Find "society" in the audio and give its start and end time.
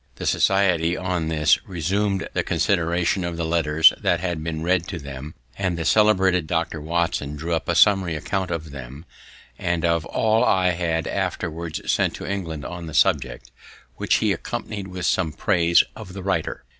0.25-0.97